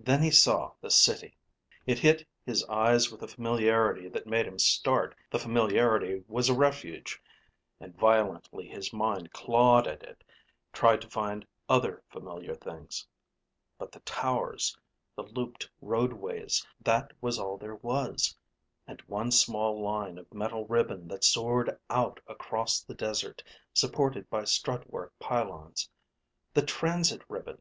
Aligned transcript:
Then 0.00 0.22
he 0.22 0.30
saw 0.30 0.72
the 0.80 0.90
City. 0.90 1.36
It 1.84 1.98
hit 1.98 2.26
his 2.46 2.64
eyes 2.64 3.12
with 3.12 3.20
a 3.22 3.28
familiarity 3.28 4.08
that 4.08 4.26
made 4.26 4.46
him 4.46 4.58
start. 4.58 5.14
The 5.30 5.38
familiarity 5.38 6.24
was 6.28 6.48
a 6.48 6.54
refuge, 6.56 7.20
and 7.78 7.94
violently 7.94 8.66
his 8.68 8.90
mind 8.94 9.32
clawed 9.32 9.86
at 9.86 10.02
it, 10.02 10.24
tried 10.72 11.02
to 11.02 11.10
find 11.10 11.46
other 11.68 12.02
familiar 12.08 12.54
things. 12.54 13.06
But 13.76 13.92
the 13.92 14.00
towers, 14.00 14.78
the 15.14 15.24
looped 15.24 15.68
roadways, 15.82 16.66
that 16.80 17.12
was 17.20 17.38
all 17.38 17.58
there 17.58 17.76
was 17.76 18.34
and 18.86 19.02
one 19.02 19.30
small 19.30 19.78
line 19.82 20.16
of 20.16 20.32
metal 20.32 20.64
ribbon 20.66 21.06
that 21.08 21.22
soared 21.22 21.78
out 21.90 22.18
across 22.26 22.80
the 22.80 22.94
desert, 22.94 23.42
supported 23.74 24.30
by 24.30 24.44
strut 24.44 24.90
work 24.90 25.12
pylons. 25.18 25.90
The 26.54 26.62
transit 26.62 27.20
ribbon! 27.28 27.60